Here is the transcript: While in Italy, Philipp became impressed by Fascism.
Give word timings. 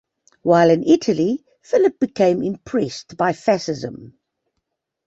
While 0.41 0.71
in 0.71 0.83
Italy, 0.83 1.45
Philipp 1.61 1.99
became 1.99 2.41
impressed 2.41 3.17
by 3.17 3.33
Fascism. 3.33 4.15